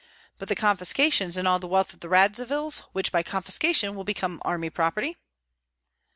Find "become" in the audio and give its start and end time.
4.03-4.41